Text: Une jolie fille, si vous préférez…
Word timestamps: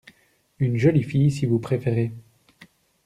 Une 0.57 0.77
jolie 0.77 1.03
fille, 1.03 1.29
si 1.29 1.45
vous 1.45 1.59
préférez… 1.59 2.11